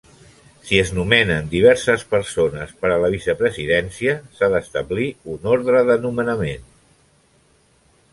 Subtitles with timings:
[0.67, 6.65] Si es nomenen diverses persones per a la vicepresidència, s’ha d’establir un ordre de nomenament.